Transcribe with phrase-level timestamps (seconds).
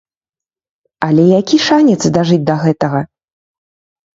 [1.07, 2.99] Але які шанец дажыць да гэтага!